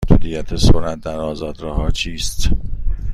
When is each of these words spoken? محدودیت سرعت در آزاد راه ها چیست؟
محدودیت 0.09 0.55
سرعت 0.55 1.01
در 1.01 1.17
آزاد 1.19 1.61
راه 1.61 1.75
ها 1.75 1.89
چیست؟ 1.91 2.49